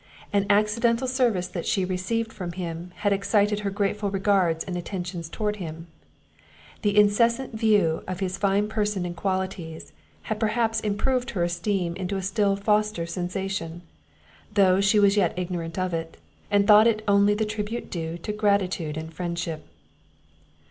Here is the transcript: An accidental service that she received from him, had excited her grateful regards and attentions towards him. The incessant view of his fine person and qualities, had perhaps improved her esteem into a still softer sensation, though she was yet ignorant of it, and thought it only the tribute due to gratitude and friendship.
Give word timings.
An 0.33 0.47
accidental 0.49 1.07
service 1.07 1.47
that 1.49 1.67
she 1.67 1.85
received 1.85 2.33
from 2.33 2.53
him, 2.53 2.91
had 2.95 3.13
excited 3.13 3.59
her 3.59 3.69
grateful 3.69 4.09
regards 4.09 4.63
and 4.63 4.75
attentions 4.75 5.29
towards 5.29 5.59
him. 5.59 5.85
The 6.81 6.97
incessant 6.97 7.53
view 7.53 8.03
of 8.07 8.19
his 8.19 8.35
fine 8.39 8.67
person 8.67 9.05
and 9.05 9.15
qualities, 9.15 9.93
had 10.23 10.39
perhaps 10.39 10.79
improved 10.79 11.29
her 11.29 11.43
esteem 11.43 11.95
into 11.95 12.15
a 12.15 12.23
still 12.23 12.57
softer 12.57 13.05
sensation, 13.05 13.83
though 14.55 14.81
she 14.81 14.99
was 14.99 15.17
yet 15.17 15.37
ignorant 15.37 15.77
of 15.77 15.93
it, 15.93 16.17
and 16.49 16.65
thought 16.65 16.87
it 16.87 17.03
only 17.07 17.35
the 17.35 17.45
tribute 17.45 17.91
due 17.91 18.17
to 18.17 18.33
gratitude 18.33 18.97
and 18.97 19.13
friendship. 19.13 19.67